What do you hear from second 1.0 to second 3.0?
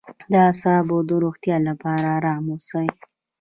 د روغتیا لپاره ارام اوسئ